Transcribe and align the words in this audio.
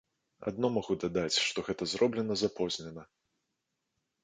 Адно 0.51 0.69
магу 0.77 0.95
дадаць, 1.03 1.37
што 1.49 1.59
гэта 1.69 1.83
зроблена 1.93 2.39
запознена. 2.45 3.07